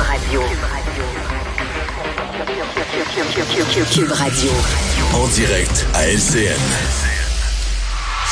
Radio. 0.00 0.42
Cube 3.92 4.12
Radio. 4.12 4.50
En 5.12 5.26
direct 5.28 5.86
à 5.94 6.06
LCN 6.06 7.09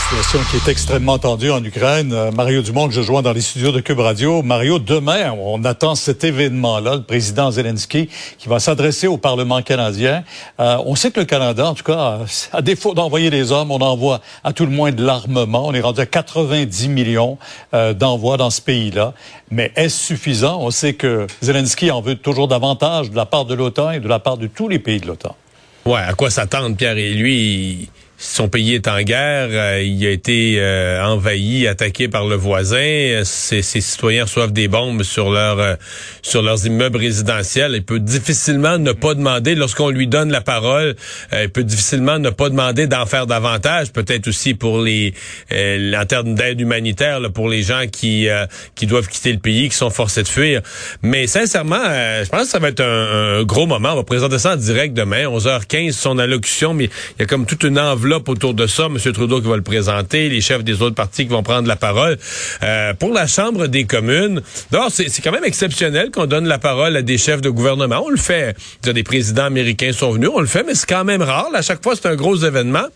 situation 0.08 0.40
qui 0.50 0.56
est 0.56 0.72
extrêmement 0.72 1.18
tendue 1.18 1.50
en 1.50 1.62
Ukraine. 1.62 2.14
Euh, 2.14 2.30
Mario 2.32 2.62
Dumont, 2.62 2.88
que 2.88 2.94
je 2.94 3.02
joins 3.02 3.20
dans 3.20 3.34
les 3.34 3.42
studios 3.42 3.72
de 3.72 3.80
Cube 3.80 3.98
Radio. 3.98 4.42
Mario, 4.42 4.78
demain, 4.78 5.32
on 5.32 5.62
attend 5.64 5.94
cet 5.94 6.24
événement-là, 6.24 6.96
le 6.96 7.02
président 7.02 7.50
Zelensky, 7.50 8.08
qui 8.38 8.48
va 8.48 8.58
s'adresser 8.58 9.06
au 9.06 9.18
Parlement 9.18 9.60
canadien. 9.60 10.24
Euh, 10.60 10.78
on 10.86 10.94
sait 10.94 11.10
que 11.10 11.20
le 11.20 11.26
Canada, 11.26 11.66
en 11.68 11.74
tout 11.74 11.84
cas, 11.84 12.20
à 12.54 12.62
défaut 12.62 12.94
d'envoyer 12.94 13.28
des 13.28 13.52
hommes, 13.52 13.70
on 13.70 13.82
envoie 13.82 14.22
à 14.44 14.54
tout 14.54 14.64
le 14.64 14.72
moins 14.72 14.92
de 14.92 15.04
l'armement. 15.04 15.66
On 15.66 15.74
est 15.74 15.82
rendu 15.82 16.00
à 16.00 16.06
90 16.06 16.88
millions 16.88 17.36
euh, 17.74 17.92
d'envois 17.92 18.38
dans 18.38 18.50
ce 18.50 18.62
pays-là. 18.62 19.12
Mais 19.50 19.72
est-ce 19.76 20.06
suffisant? 20.06 20.58
On 20.62 20.70
sait 20.70 20.94
que 20.94 21.26
Zelensky 21.42 21.90
en 21.90 22.00
veut 22.00 22.16
toujours 22.16 22.48
davantage 22.48 23.10
de 23.10 23.16
la 23.16 23.26
part 23.26 23.44
de 23.44 23.52
l'OTAN 23.52 23.90
et 23.90 24.00
de 24.00 24.08
la 24.08 24.20
part 24.20 24.38
de 24.38 24.46
tous 24.46 24.68
les 24.68 24.78
pays 24.78 25.00
de 25.00 25.06
l'OTAN. 25.06 25.36
Ouais, 25.84 26.00
à 26.00 26.14
quoi 26.14 26.30
s'attendre, 26.30 26.74
Pierre? 26.76 26.96
Et 26.96 27.12
lui, 27.12 27.90
son 28.20 28.48
pays 28.48 28.74
est 28.74 28.88
en 28.88 29.00
guerre, 29.02 29.48
euh, 29.52 29.80
il 29.80 30.04
a 30.04 30.10
été 30.10 30.56
euh, 30.58 31.04
envahi, 31.04 31.68
attaqué 31.68 32.08
par 32.08 32.26
le 32.26 32.34
voisin. 32.34 33.22
Ses, 33.22 33.62
citoyens 33.62 34.24
reçoivent 34.24 34.52
des 34.52 34.66
bombes 34.66 35.04
sur 35.04 35.30
leur 35.30 35.60
euh, 35.60 35.76
sur 36.22 36.42
leurs 36.42 36.66
immeubles 36.66 36.98
résidentiels. 36.98 37.74
Il 37.76 37.84
peut 37.84 38.00
difficilement 38.00 38.76
ne 38.76 38.90
pas 38.90 39.14
demander, 39.14 39.54
lorsqu'on 39.54 39.90
lui 39.90 40.08
donne 40.08 40.32
la 40.32 40.40
parole, 40.40 40.96
il 41.32 41.48
peut 41.48 41.62
difficilement 41.62 42.18
ne 42.18 42.30
pas 42.30 42.50
demander 42.50 42.88
d'en 42.88 43.06
faire 43.06 43.28
davantage. 43.28 43.92
Peut-être 43.92 44.26
aussi 44.26 44.54
pour 44.54 44.82
les 44.82 45.14
en 45.52 46.04
termes 46.04 46.34
d'aide 46.34 46.60
humanitaire, 46.60 47.20
pour 47.32 47.48
les 47.48 47.62
gens 47.62 47.84
qui 47.90 48.26
qui 48.74 48.86
doivent 48.86 49.08
quitter 49.08 49.32
le 49.32 49.38
pays, 49.38 49.68
qui 49.68 49.76
sont 49.76 49.90
forcés 49.90 50.24
de 50.24 50.28
fuir. 50.28 50.62
Mais 51.02 51.28
sincèrement, 51.28 51.84
je 51.84 52.28
pense 52.28 52.42
que 52.42 52.48
ça 52.48 52.58
va 52.58 52.68
être 52.68 52.80
un, 52.80 53.38
un, 53.38 53.42
gros 53.44 53.66
moment. 53.66 53.92
On 53.92 53.96
va 53.96 54.02
présenter 54.02 54.40
ça 54.40 54.54
en 54.54 54.56
direct 54.56 54.94
demain, 54.94 55.26
11h15, 55.26 55.92
son 55.92 56.18
allocution. 56.18 56.74
Mais 56.74 56.84
il 56.84 57.20
y 57.20 57.22
a 57.22 57.26
comme 57.26 57.46
toute 57.46 57.62
une 57.62 57.78
enveloppe 57.78 58.07
autour 58.16 58.54
de 58.54 58.66
ça. 58.66 58.86
M. 58.86 58.98
Trudeau 59.12 59.40
qui 59.40 59.48
va 59.48 59.56
le 59.56 59.62
présenter, 59.62 60.28
les 60.28 60.40
chefs 60.40 60.64
des 60.64 60.82
autres 60.82 60.94
partis 60.94 61.26
qui 61.26 61.32
vont 61.32 61.42
prendre 61.42 61.68
la 61.68 61.76
parole. 61.76 62.18
Euh, 62.62 62.94
pour 62.94 63.12
la 63.12 63.26
Chambre 63.26 63.66
des 63.66 63.84
communes, 63.84 64.42
d'abord, 64.70 64.90
c'est 64.90 65.22
quand 65.22 65.32
même 65.32 65.44
exceptionnel 65.44 66.10
qu'on 66.10 66.26
donne 66.26 66.46
la 66.46 66.58
parole 66.58 66.96
à 66.96 67.02
des 67.02 67.18
chefs 67.18 67.40
de 67.40 67.50
gouvernement. 67.50 68.02
On 68.04 68.10
le 68.10 68.16
fait. 68.16 68.56
Des 68.82 69.02
présidents 69.02 69.44
américains 69.44 69.92
sont 69.92 70.10
venus, 70.10 70.30
on 70.32 70.40
le 70.40 70.46
fait, 70.46 70.64
mais 70.64 70.74
c'est 70.74 70.88
quand 70.88 71.04
même 71.04 71.22
rare. 71.22 71.50
à 71.54 71.62
chaque 71.62 71.82
fois, 71.82 71.94
c'est 71.94 72.08
un 72.08 72.16
gros 72.16 72.36
événement. 72.36 72.86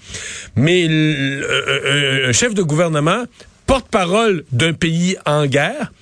Mais 0.56 0.86
un 0.86 2.32
chef 2.32 2.54
de 2.54 2.62
gouvernement 2.62 3.24
porte-parole 3.66 4.44
d'un 4.52 4.72
pays 4.72 5.16
en 5.24 5.46
guerre, 5.46 5.92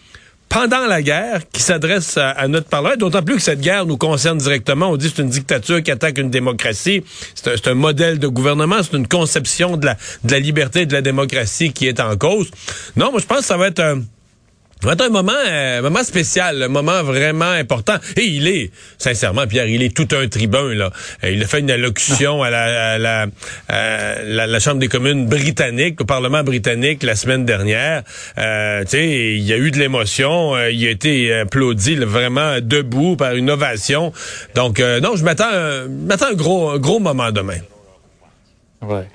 pendant 0.51 0.87
la 0.87 1.01
guerre 1.01 1.41
qui 1.51 1.63
s'adresse 1.63 2.19
à, 2.19 2.47
notre 2.49 2.67
parlement, 2.67 2.97
d'autant 2.97 3.23
plus 3.23 3.37
que 3.37 3.43
cette 3.43 3.61
guerre 3.61 3.87
nous 3.87 3.97
concerne 3.97 4.37
directement. 4.37 4.91
On 4.91 4.97
dit 4.97 5.09
que 5.09 5.17
c'est 5.17 5.23
une 5.23 5.31
dictature 5.31 5.83
qui 5.83 5.93
attaque 5.93 6.19
une 6.19 6.29
démocratie. 6.29 7.03
C'est 7.35 7.69
un, 7.69 7.75
modèle 7.75 8.19
de 8.19 8.27
gouvernement, 8.27 8.83
c'est 8.83 8.97
une 8.97 9.07
conception 9.07 9.77
de 9.77 9.87
la, 9.87 9.97
de 10.25 10.33
la 10.33 10.41
liberté 10.41 10.83
et 10.83 10.87
de 10.87 10.93
la 10.93 11.03
démocratie 11.03 11.73
qui 11.73 11.87
est 11.87 12.01
en 12.01 12.17
cause. 12.17 12.51
Non, 12.97 13.13
moi 13.13 13.21
je 13.21 13.27
pense 13.27 13.39
que 13.39 13.45
ça 13.45 13.57
va 13.57 13.69
être 13.69 13.81
un... 13.81 14.03
Ça 14.81 14.87
va 14.87 14.93
être 14.95 15.03
un 15.03 15.11
moment, 15.11 15.33
euh, 15.47 15.83
moment 15.83 16.03
spécial, 16.03 16.63
un 16.63 16.69
moment 16.69 17.03
vraiment 17.03 17.51
important. 17.51 17.97
Et 18.17 18.23
il 18.23 18.49
est, 18.49 18.71
sincèrement, 18.97 19.47
Pierre, 19.47 19.67
il 19.67 19.83
est 19.83 19.95
tout 19.95 20.09
un 20.17 20.27
tribun. 20.27 20.73
Là. 20.75 20.91
Euh, 21.23 21.31
il 21.31 21.43
a 21.43 21.47
fait 21.47 21.61
une 21.61 21.71
allocution 21.71 22.43
à 22.43 22.49
la, 22.49 22.97
la, 22.97 23.27
la, 23.69 24.59
Chambre 24.59 24.79
des 24.79 24.89
communes 24.89 25.27
britannique, 25.27 26.01
au 26.01 26.07
Parlement 26.07 26.43
britannique, 26.43 27.03
la 27.03 27.15
semaine 27.15 27.45
dernière. 27.45 28.05
Euh, 28.39 28.85
il 28.95 29.43
y 29.43 29.53
a 29.53 29.59
eu 29.59 29.71
de 29.71 29.79
l'émotion. 29.79 30.57
Euh, 30.57 30.71
il 30.71 30.87
a 30.87 30.91
été 30.91 31.31
applaudi 31.35 31.97
vraiment 31.97 32.57
debout 32.63 33.17
par 33.17 33.35
une 33.35 33.51
ovation. 33.51 34.15
Donc, 34.55 34.81
non, 34.81 35.15
je 35.15 35.25
m'attends, 35.25 35.89
m'attends 35.89 36.29
un 36.29 36.35
gros, 36.35 36.71
un 36.71 36.79
gros 36.79 37.01
moment 37.01 37.33
demain. 37.33 37.59
Ouais. 38.83 39.09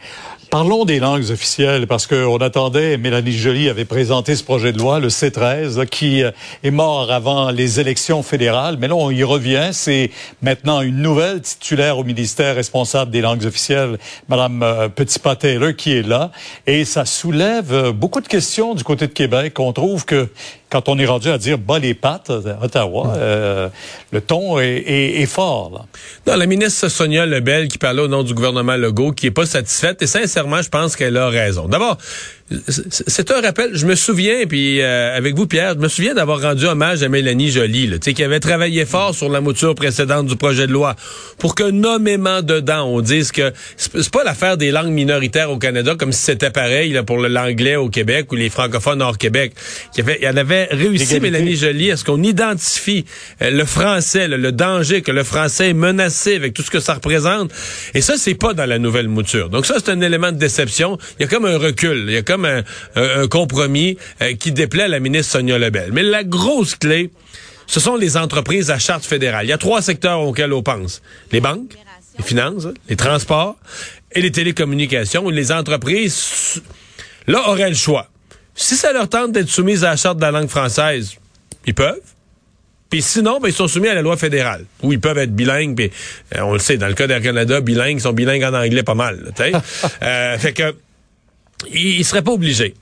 Parlons 0.51 0.85
des 0.85 0.99
langues 0.99 1.31
officielles 1.31 1.87
parce 1.87 2.05
qu'on 2.05 2.37
attendait, 2.37 2.97
Mélanie 2.97 3.31
Joly 3.31 3.67
avait 3.67 3.83
présenté 3.83 4.35
ce 4.35 4.43
projet 4.43 4.71
de 4.71 4.77
loi, 4.77 4.99
le 4.99 5.07
C13, 5.07 5.87
qui 5.87 6.23
euh, 6.23 6.31
est 6.63 6.71
mort 6.71 7.11
avant 7.11 7.49
les 7.49 7.79
élections 7.79 8.21
fédérales. 8.21 8.77
Mais 8.79 8.87
là, 8.87 8.95
on 8.95 9.09
y 9.09 9.23
revient. 9.23 9.69
C'est 9.71 10.11
maintenant 10.43 10.81
une 10.81 11.01
nouvelle 11.01 11.41
titulaire 11.41 11.97
au 11.97 12.03
ministère 12.03 12.55
responsable 12.55 13.09
des 13.09 13.21
langues 13.21 13.43
officielles, 13.43 13.97
Madame 14.29 14.61
euh, 14.61 14.87
Petit-Pas-Taylor, 14.87 15.75
qui 15.75 15.93
est 15.93 16.07
là. 16.07 16.31
Et 16.67 16.85
ça 16.85 17.05
soulève 17.05 17.73
euh, 17.73 17.91
beaucoup 17.91 18.21
de 18.21 18.27
questions 18.27 18.75
du 18.75 18.83
côté 18.83 19.07
de 19.07 19.13
Québec. 19.13 19.59
On 19.59 19.73
trouve 19.73 20.05
que 20.05 20.29
quand 20.75 20.89
on 20.89 20.99
est 20.99 21.05
rendu 21.05 21.29
à 21.29 21.37
dire 21.37 21.57
bas 21.57 21.79
les 21.79 21.93
pattes 21.93 22.29
à 22.29 22.61
Ottawa, 22.61 23.13
euh, 23.15 23.69
le 24.11 24.19
ton 24.19 24.59
est, 24.59 25.25
fort. 25.25 25.71
Là. 25.73 25.85
Non, 26.27 26.37
la 26.37 26.45
ministre 26.47 26.89
Sonia 26.89 27.25
Lebel 27.25 27.69
qui 27.69 27.77
parlait 27.77 28.01
au 28.01 28.09
nom 28.09 28.23
du 28.23 28.33
gouvernement 28.33 28.75
Legault, 28.75 29.13
qui 29.13 29.27
est 29.27 29.31
pas 29.31 29.45
satisfaite, 29.45 30.01
et 30.01 30.07
sincèrement, 30.07 30.61
je 30.61 30.67
pense 30.67 30.97
qu'elle 30.97 31.15
a 31.15 31.29
raison. 31.29 31.69
D'abord, 31.69 31.97
c'est 32.47 33.31
un 33.31 33.41
rappel. 33.41 33.71
Je 33.73 33.87
me 33.87 33.95
souviens, 33.95 34.45
puis 34.47 34.79
euh, 34.79 35.17
avec 35.17 35.33
vous, 35.35 35.47
Pierre, 35.47 35.73
je 35.73 35.79
me 35.79 35.87
souviens 35.87 36.13
d'avoir 36.13 36.39
rendu 36.39 36.65
hommage 36.65 37.01
à 37.01 37.09
Mélanie 37.09 37.49
Joly, 37.49 37.87
là, 37.87 37.97
qui 37.97 38.23
avait 38.23 38.39
travaillé 38.39 38.85
fort 38.85 39.15
sur 39.15 39.29
la 39.29 39.41
mouture 39.41 39.73
précédente 39.73 40.27
du 40.27 40.35
projet 40.35 40.67
de 40.67 40.71
loi 40.71 40.95
pour 41.39 41.55
que 41.55 41.63
nommément 41.63 42.43
dedans, 42.43 42.83
on 42.87 43.01
dise 43.01 43.31
que 43.31 43.51
c'est 43.77 44.11
pas 44.11 44.23
l'affaire 44.23 44.57
des 44.57 44.69
langues 44.69 44.91
minoritaires 44.91 45.49
au 45.49 45.57
Canada 45.57 45.95
comme 45.97 46.11
si 46.11 46.21
c'était 46.21 46.51
pareil 46.51 46.93
là, 46.93 47.01
pour 47.01 47.17
l'anglais 47.17 47.77
au 47.77 47.89
Québec 47.89 48.31
ou 48.31 48.35
les 48.35 48.51
francophones 48.51 49.01
hors 49.01 49.17
Québec. 49.17 49.53
Il 49.95 49.99
y 49.99 50.01
avait, 50.01 50.17
il 50.21 50.23
y 50.23 50.27
avait 50.27 50.65
réussi, 50.65 51.19
Mélanie 51.19 51.55
Joly, 51.55 51.89
à 51.89 51.97
ce 51.97 52.03
qu'on 52.03 52.21
identifie 52.21 53.05
euh, 53.41 53.49
le 53.49 53.65
français, 53.65 54.27
le 54.27 54.51
danger 54.51 55.01
que 55.01 55.11
le 55.11 55.23
français 55.23 55.69
est 55.69 55.73
menacé 55.73 56.35
avec 56.35 56.53
tout 56.53 56.61
ce 56.61 56.69
que 56.69 56.79
ça 56.79 56.93
représente. 56.93 57.51
Et 57.95 58.01
ça, 58.01 58.17
c'est 58.17 58.35
pas 58.35 58.53
dans 58.53 58.67
la 58.67 58.77
nouvelle 58.77 59.07
mouture. 59.07 59.49
Donc 59.49 59.65
ça, 59.65 59.77
c'est 59.77 59.89
un 59.89 60.01
élément 60.01 60.31
de 60.31 60.37
déception. 60.37 60.99
Il 61.19 61.23
y 61.23 61.25
a 61.25 61.27
comme 61.27 61.45
un 61.45 61.57
recul. 61.57 62.05
Il 62.07 62.13
y 62.13 62.17
a 62.17 62.21
comme 62.21 62.34
un, 62.43 63.27
compromis 63.27 63.97
euh, 64.21 64.33
qui 64.33 64.51
déplaît 64.51 64.83
à 64.83 64.87
la 64.87 64.99
ministre 64.99 65.33
Sonia 65.33 65.57
Lebel. 65.57 65.91
Mais 65.93 66.03
la 66.03 66.23
grosse 66.23 66.75
clé, 66.75 67.11
ce 67.67 67.79
sont 67.79 67.95
les 67.95 68.17
entreprises 68.17 68.71
à 68.71 68.79
charte 68.79 69.05
fédérale. 69.05 69.45
Il 69.45 69.49
y 69.49 69.53
a 69.53 69.57
trois 69.57 69.81
secteurs 69.81 70.19
auxquels 70.21 70.51
on 70.51 70.63
pense. 70.63 71.01
Les 71.31 71.39
banques, 71.39 71.75
les 72.17 72.23
finances, 72.23 72.67
les 72.89 72.95
transports 72.95 73.55
et 74.11 74.21
les 74.21 74.31
télécommunications. 74.31 75.29
Les 75.29 75.51
entreprises, 75.51 76.61
là, 77.27 77.49
auraient 77.49 77.69
le 77.69 77.75
choix. 77.75 78.09
Si 78.55 78.75
ça 78.75 78.93
leur 78.93 79.09
tente 79.09 79.31
d'être 79.31 79.49
soumises 79.49 79.83
à 79.83 79.91
la 79.91 79.95
charte 79.97 80.17
de 80.17 80.21
la 80.21 80.31
langue 80.31 80.49
française, 80.49 81.15
ils 81.65 81.73
peuvent. 81.73 81.99
Puis 82.89 83.01
sinon, 83.01 83.39
ben, 83.39 83.49
ils 83.49 83.53
sont 83.53 83.67
soumis 83.67 83.89
à 83.89 83.95
la 83.95 84.01
loi 84.01 84.15
fédérale, 84.15 84.65
où 84.81 84.93
ils 84.93 84.99
peuvent 84.99 85.17
être 85.17 85.35
bilingues. 85.35 85.75
Puis, 85.75 85.91
euh, 86.35 86.41
on 86.41 86.53
le 86.53 86.59
sait, 86.59 86.77
dans 86.77 86.87
le 86.87 86.93
cas 86.93 87.07
d'Air 87.07 87.21
Canada, 87.21 87.59
bilingues, 87.59 87.97
ils 87.97 88.01
sont 88.01 88.13
bilingues 88.13 88.43
en 88.43 88.53
anglais 88.53 88.83
pas 88.83 88.95
mal. 88.95 89.33
euh, 90.03 90.37
fait 90.37 90.53
que 90.53 90.75
il, 91.71 91.99
ne 91.99 92.03
serait 92.03 92.21
pas 92.21 92.31
obligé. 92.31 92.73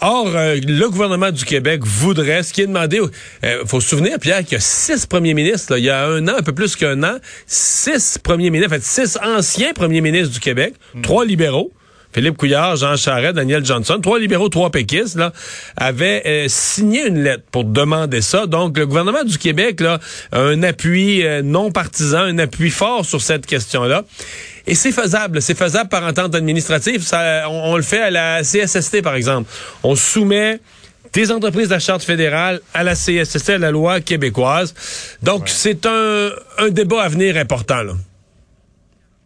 Or, 0.00 0.28
euh, 0.34 0.56
le 0.56 0.88
gouvernement 0.88 1.30
du 1.30 1.44
Québec 1.44 1.82
voudrait, 1.84 2.42
ce 2.42 2.52
qui 2.52 2.62
est 2.62 2.66
demandé, 2.66 3.00
il 3.42 3.48
euh, 3.48 3.64
faut 3.66 3.80
se 3.80 3.88
souvenir, 3.88 4.18
Pierre, 4.18 4.42
qu'il 4.42 4.52
y 4.52 4.56
a 4.56 4.60
six 4.60 5.06
premiers 5.06 5.34
ministres, 5.34 5.78
il 5.78 5.84
y 5.84 5.90
a 5.90 6.06
un 6.06 6.26
an, 6.28 6.34
un 6.38 6.42
peu 6.42 6.52
plus 6.52 6.76
qu'un 6.76 7.02
an, 7.02 7.18
six 7.46 8.18
premiers 8.18 8.50
ministres, 8.50 8.74
en 8.74 8.80
fait, 8.80 8.84
six 8.84 9.18
anciens 9.22 9.72
premiers 9.72 10.00
ministres 10.00 10.32
du 10.32 10.40
Québec, 10.40 10.74
hmm. 10.94 11.02
trois 11.02 11.24
libéraux, 11.24 11.72
Philippe 12.16 12.38
Couillard, 12.38 12.76
Jean 12.76 12.96
Charest, 12.96 13.34
Daniel 13.34 13.62
Johnson, 13.62 13.98
trois 14.02 14.18
libéraux, 14.18 14.48
trois 14.48 14.70
péquistes, 14.70 15.16
là, 15.16 15.34
avaient 15.76 16.22
euh, 16.24 16.46
signé 16.48 17.06
une 17.06 17.22
lettre 17.22 17.44
pour 17.52 17.64
demander 17.64 18.22
ça. 18.22 18.46
Donc, 18.46 18.78
le 18.78 18.86
gouvernement 18.86 19.22
du 19.22 19.36
Québec, 19.36 19.82
là, 19.82 20.00
a 20.32 20.40
un 20.40 20.62
appui 20.62 21.22
non 21.44 21.70
partisan, 21.70 22.20
un 22.20 22.38
appui 22.38 22.70
fort 22.70 23.04
sur 23.04 23.20
cette 23.20 23.44
question-là. 23.44 24.04
Et 24.66 24.74
c'est 24.74 24.92
faisable. 24.92 25.42
C'est 25.42 25.58
faisable 25.58 25.90
par 25.90 26.04
entente 26.04 26.34
administrative. 26.34 27.02
Ça, 27.02 27.50
on, 27.50 27.76
le 27.76 27.82
fait 27.82 28.00
à 28.00 28.10
la 28.10 28.40
CSST, 28.40 29.02
par 29.02 29.14
exemple. 29.14 29.50
On 29.82 29.94
soumet 29.94 30.60
des 31.12 31.30
entreprises 31.30 31.68
de 31.68 31.74
la 31.74 31.80
Charte 31.80 32.02
fédérale 32.02 32.60
à 32.72 32.82
la 32.82 32.94
CSST, 32.94 33.50
à 33.50 33.58
la 33.58 33.70
loi 33.70 34.00
québécoise. 34.00 34.74
Donc, 35.22 35.50
c'est 35.50 35.84
un, 35.84 36.30
un 36.56 36.68
débat 36.70 37.02
à 37.02 37.08
venir 37.08 37.36
important. 37.36 37.82
Là. 37.82 37.92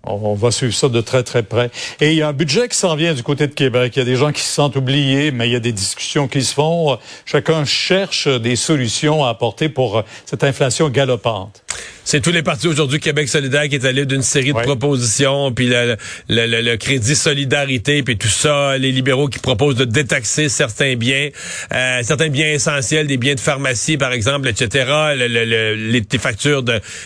On 0.05 0.35
va 0.35 0.51
suivre 0.51 0.75
ça 0.75 0.89
de 0.89 1.01
très, 1.01 1.23
très 1.23 1.43
près. 1.43 1.71
Et 2.01 2.13
il 2.13 2.17
y 2.17 2.23
a 2.23 2.29
un 2.29 2.33
budget 2.33 2.69
qui 2.69 2.77
s'en 2.77 2.97
vient 2.97 3.13
du 3.13 3.23
côté 3.23 3.47
de 3.47 3.53
Québec. 3.53 3.93
Il 3.97 3.99
y 3.99 4.03
a 4.03 4.07
des 4.07 4.17
gens 4.17 4.33
qui 4.33 4.41
se 4.41 4.53
sentent 4.53 4.77
oubliés, 4.77 5.31
mais 5.31 5.49
il 5.49 5.53
y 5.53 5.57
a 5.57 5.61
des 5.61 5.73
discussions 5.73 6.27
qui 6.27 6.43
se 6.43 6.55
font. 6.55 6.99
Chacun 7.27 7.67
cherche 7.67 8.27
des 8.27 8.57
solutions 8.57 9.25
à 9.25 9.29
apporter 9.29 9.69
pour 9.69 10.03
cette 10.25 10.43
inflation 10.43 10.89
galopante. 10.89 11.63
C'est 12.11 12.21
tous 12.21 12.33
les 12.33 12.43
partis 12.43 12.67
aujourd'hui 12.67 12.99
Québec 12.99 13.29
solidaire 13.29 13.69
qui 13.69 13.77
est 13.77 13.85
allé 13.85 14.05
d'une 14.05 14.23
série 14.23 14.53
de 14.53 14.59
propositions, 14.59 15.53
puis 15.53 15.69
le, 15.69 15.95
le, 16.29 16.61
le, 16.61 16.77
crédit 16.77 17.15
solidarité, 17.15 18.03
puis 18.03 18.19
tout 18.19 18.27
ça, 18.27 18.77
les 18.79 18.91
libéraux 18.91 19.29
qui 19.29 19.39
proposent 19.39 19.77
de 19.77 19.85
détaxer 19.85 20.49
certains 20.49 20.97
biens, 20.97 21.29
euh, 21.73 22.01
certains 22.03 22.29
biens 22.29 22.49
essentiels, 22.49 23.07
des 23.07 23.17
biens 23.17 23.37
de 23.37 23.41
pharmacie 23.41 23.97
par 23.97 24.11
exemple, 24.11 24.49
etc. 24.49 24.87
les 25.17 26.03
factures 26.19 26.65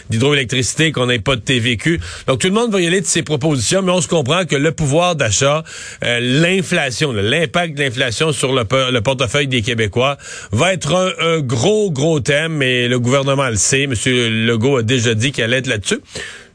d'hydroélectricité 0.08 0.90
qu'on 0.90 1.04
n'ait 1.04 1.18
pas 1.18 1.36
de 1.36 1.42
TVQ. 1.42 2.00
Donc 2.26 2.38
tout 2.38 2.48
le 2.48 2.54
monde 2.54 2.72
va 2.72 2.80
y 2.80 2.86
aller 2.86 3.02
de 3.02 3.06
ces 3.06 3.22
propositions, 3.22 3.82
mais 3.82 3.92
on 3.92 4.00
se 4.00 4.08
comprend 4.08 4.46
que 4.46 4.56
le 4.56 4.72
pouvoir 4.72 5.16
d'achat, 5.16 5.64
euh, 6.02 6.18
l'inflation, 6.18 7.12
l'impact 7.12 7.76
de 7.76 7.82
l'inflation 7.82 8.32
sur 8.32 8.54
le, 8.54 9.00
portefeuille 9.02 9.48
des 9.48 9.60
Québécois 9.60 10.16
va 10.50 10.72
être 10.72 10.94
un, 10.94 11.34
un 11.34 11.40
gros 11.40 11.90
gros 11.90 12.20
thème. 12.20 12.62
Et 12.62 12.88
le 12.88 12.98
gouvernement 12.98 13.50
le 13.50 13.56
sait. 13.56 13.86
Monsieur 13.86 14.30
Legault 14.30 14.78
a 14.78 14.82
déjà 14.96 15.14
dit 15.14 15.32
qu'elle 15.32 15.52
être 15.52 15.66
là-dessus. 15.66 16.00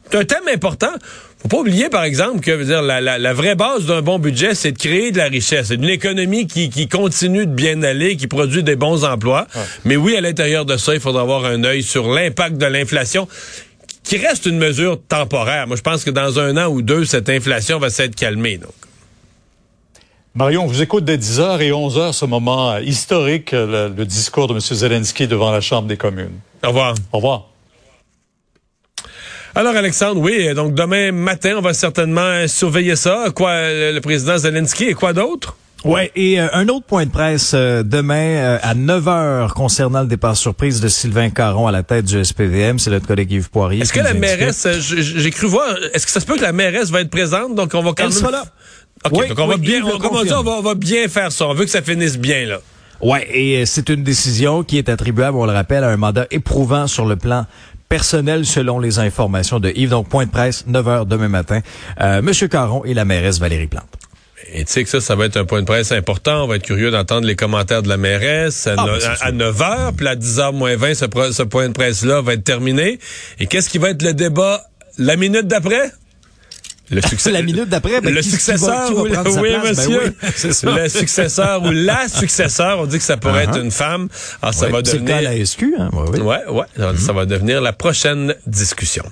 C'est 0.09 0.18
un 0.18 0.25
thème 0.25 0.47
important. 0.53 0.91
Faut 1.41 1.47
pas 1.47 1.57
oublier, 1.57 1.89
par 1.89 2.03
exemple, 2.03 2.41
que 2.41 2.63
dire, 2.63 2.81
la, 2.81 3.00
la, 3.00 3.33
vraie 3.33 3.56
base 3.56 3.86
d'un 3.86 4.01
bon 4.01 4.19
budget, 4.19 4.56
c'est 4.56 4.74
de 4.74 4.77
créer 4.77 5.12
de 5.12 5.18
la 5.18 5.25
richesse. 5.25 5.68
C'est 5.68 5.75
une 5.75 5.86
économie 5.86 6.47
qui, 6.47 6.69
qui 6.69 6.89
continue 6.89 7.45
de 7.45 7.53
bien 7.53 7.81
aller, 7.83 8.18
qui 8.18 8.27
produit 8.27 8.62
des 8.62 8.75
bons 8.75 9.06
emplois. 9.06 9.47
Mais 9.86 9.95
oui, 9.95 10.18
à 10.18 10.21
l'intérieur 10.21 10.65
de 10.65 10.75
ça, 10.75 10.94
il 10.94 11.00
faudra 11.00 11.21
avoir 11.21 11.45
un 11.45 11.63
œil 11.63 11.81
sur 11.81 12.12
l'impact 12.12 12.57
de 12.57 12.65
l'inflation 12.65 13.27
qui 14.03 14.18
reste 14.18 14.47
une 14.47 14.57
mesure 14.57 15.00
temporaire. 15.07 15.68
Moi, 15.68 15.77
je 15.77 15.81
pense 15.81 16.03
que 16.03 16.09
dans 16.09 16.39
un 16.39 16.57
an 16.57 16.68
ou 16.68 16.81
deux, 16.81 17.06
cette 17.06 17.30
inflation 17.30 17.80
va 17.80 17.89
s'être 17.89 18.15
calmée. 18.15 18.57
Donc. 18.57 18.74
Marion, 20.36 20.63
on 20.63 20.68
vous 20.68 20.81
écoute 20.81 21.06
dès 21.06 21.18
10h 21.18 21.62
et 21.62 21.71
11h, 21.71 22.13
ce 22.13 22.25
moment 22.25 22.77
historique, 22.80 23.51
le, 23.51 23.94
le 23.95 24.06
discours 24.06 24.47
de 24.47 24.53
M. 24.53 24.59
Zelensky 24.59 25.27
devant 25.27 25.51
la 25.51 25.62
Chambre 25.62 25.88
des 25.88 25.97
communes. 25.97 26.39
Au 26.63 26.68
revoir. 26.68 26.95
Au 27.13 27.18
revoir. 27.18 27.50
Alors 29.56 29.75
Alexandre, 29.75 30.22
oui, 30.22 30.54
donc 30.54 30.74
demain 30.74 31.12
matin, 31.12 31.56
on 31.57 31.62
va 31.62 31.74
certainement 31.74 32.48
surveiller 32.48 32.96
ça. 32.96 33.25
Quoi, 33.36 33.51
le 33.92 34.00
président 34.00 34.38
Zelensky 34.38 34.86
et 34.86 34.94
quoi 34.94 35.13
d'autre? 35.13 35.56
Ouais, 35.86 36.12
et 36.16 36.40
euh, 36.42 36.48
un 36.51 36.68
autre 36.68 36.86
point 36.86 37.06
de 37.06 37.10
presse 37.10 37.54
euh, 37.54 37.84
demain 37.84 38.16
euh, 38.16 38.57
à 38.62 38.75
9 38.75 39.06
h 39.06 39.54
concernant 39.54 40.01
le 40.01 40.07
départ 40.07 40.36
surprise 40.36 40.81
de 40.81 40.90
Sylvain 40.90 41.30
Caron 41.30 41.68
à 41.68 41.72
la 41.72 41.84
tête 41.84 42.04
du 42.04 42.24
SPVM, 42.24 42.80
c'est 42.80 42.90
notre 42.90 43.07
collègue 43.07 43.31
Yves 43.31 43.50
Poirier. 43.50 43.81
Est-ce 43.81 43.94
que 43.94 44.01
la 44.01 44.13
mairesse, 44.13 44.68
j'ai 44.78 45.31
cru 45.31 45.48
voir, 45.48 45.74
est-ce 45.94 46.06
que 46.06 46.12
ça 46.12 46.19
se 46.19 46.25
peut 46.25 46.36
que 46.36 46.42
la 46.42 46.51
mairesse 46.51 46.92
va 46.92 47.00
être 47.00 47.10
présente, 47.10 47.56
donc 47.56 47.72
on 47.74 47.81
va 47.81 47.92
quand 47.92 48.04
Elle 48.04 48.10
même... 48.10 48.12
Sera 48.12 48.31
là. 48.31 48.44
OK, 49.10 49.30
donc 49.30 49.40
on 49.40 49.48
va 49.48 49.56
bien, 49.56 49.81
on, 49.81 50.38
on 50.38 50.62
va 50.62 50.75
bien 50.75 51.07
faire 51.07 51.31
ça, 51.31 51.48
on 51.48 51.54
veut 51.54 51.63
que 51.63 51.72
ça 51.72 51.81
finisse 51.81 52.18
bien, 52.18 52.46
là. 52.46 52.60
Ouais, 53.01 53.25
et 53.34 53.66
c'est 53.66 53.88
une 53.88 54.04
décision 54.04 54.63
qui 54.63 54.78
est 54.78 54.90
attribuable, 54.90 55.38
on 55.38 55.46
le 55.46 55.54
rappelle, 55.54 55.86
à 55.86 55.90
un 55.90 55.96
mandat 55.96 56.28
éprouvant 56.31 56.88
sur 56.88 57.06
le 57.06 57.16
plan 57.16 57.46
personnel 57.89 58.45
selon 58.45 58.80
les 58.80 59.00
informations 59.00 59.59
de 59.59 59.71
Yves. 59.75 59.89
Donc, 59.89 60.07
point 60.07 60.25
de 60.25 60.31
presse, 60.31 60.65
9 60.68 60.86
h 60.86 61.07
demain 61.07 61.27
matin. 61.27 61.59
Euh, 62.00 62.21
Monsieur 62.21 62.47
Caron 62.47 62.86
et 62.86 62.94
la 62.94 63.03
mairesse 63.03 63.39
Valérie 63.39 63.68
Plante. 63.68 63.89
Et 64.53 64.63
tu 64.65 64.71
sais 64.71 64.83
que 64.83 64.89
ça, 64.89 65.01
ça 65.01 65.15
va 65.15 65.25
être 65.25 65.38
un 65.38 65.45
point 65.45 65.62
de 65.62 65.65
presse 65.65 65.91
important. 65.91 66.44
On 66.44 66.47
va 66.47 66.56
être 66.56 66.63
curieux 66.63 66.91
d'entendre 66.91 67.27
les 67.27 67.36
commentaires 67.36 67.83
de 67.83 67.89
la 67.89 67.97
mairesse 67.97 68.68
à, 68.68 68.75
9 69.31 69.59
h. 69.59 69.95
Puis 69.95 70.07
à 70.07 70.15
10 70.15 70.39
h 70.39 70.53
moins 70.53 70.75
20, 70.75 70.94
ce, 70.94 71.06
ce 71.31 71.44
point 71.44 71.68
de 71.68 71.74
presse-là 71.74 72.21
va 72.21 72.33
être 72.33 72.44
terminé. 72.44 73.00
Et 73.39 73.47
qu'est-ce 73.47 73.69
qui 73.69 73.77
va 73.77 73.89
être 73.89 74.01
le 74.01 74.13
débat 74.13 74.63
la 74.97 75.15
minute 75.18 75.47
d'après? 75.47 75.91
Le 76.91 77.01
succès, 77.07 77.31
la 77.31 77.41
minute 77.41 77.69
d'après, 77.69 78.01
ben, 78.01 78.13
le 78.13 78.21
successeur, 78.21 78.91
ou, 78.95 79.03
oui, 79.03 79.12
monsieur, 79.63 80.13
ben 80.63 80.83
le 80.83 80.89
successeur 80.89 81.63
ou 81.63 81.71
la 81.71 82.07
successeur, 82.07 82.80
on 82.80 82.86
dit 82.86 82.97
que 82.97 83.03
ça 83.03 83.18
pourrait 83.18 83.44
être 83.44 83.57
uh-huh. 83.57 83.63
une 83.63 83.71
femme. 83.71 84.07
Alors, 84.41 84.53
ça 84.53 84.68
va 84.68 84.81
devenir. 84.81 85.21
La 85.21 85.45
SQ, 85.45 85.63
hein? 85.77 85.89
Ouais, 85.94 86.19
ouais. 86.19 86.47
ouais. 86.50 86.97
Ça 86.97 87.13
va 87.13 87.25
devenir 87.25 87.62
la 87.62 87.74
prochaine 87.74 88.36
discussion. 88.47 89.03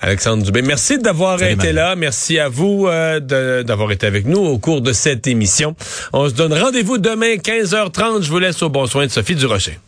Alexandre 0.00 0.42
Dubé, 0.42 0.62
merci 0.62 0.98
d'avoir 0.98 1.42
été 1.42 1.72
là. 1.72 1.96
Merci 1.96 2.38
à 2.38 2.48
vous 2.48 2.86
euh, 2.86 3.20
d'avoir 3.62 3.90
été 3.92 4.06
avec 4.06 4.26
nous 4.26 4.40
au 4.40 4.58
cours 4.58 4.80
de 4.80 4.92
cette 4.92 5.26
émission. 5.26 5.74
On 6.12 6.28
se 6.28 6.34
donne 6.34 6.52
rendez-vous 6.52 6.98
demain 6.98 7.34
15h30. 7.36 8.22
Je 8.22 8.30
vous 8.30 8.38
laisse 8.38 8.62
au 8.62 8.68
bon 8.68 8.86
soin 8.86 9.06
de 9.06 9.10
Sophie 9.10 9.34
Durocher. 9.34 9.78